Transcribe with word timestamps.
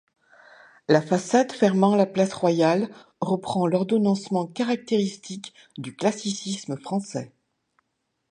La 0.87 0.99
façade 0.99 1.51
fermant 1.51 1.95
la 1.95 2.07
place 2.07 2.33
Royale 2.33 2.89
reprend 3.19 3.67
l'ordonnancement 3.67 4.47
caractéristique 4.47 5.53
du 5.77 5.95
classicisme 5.95 6.75
français. 6.79 7.31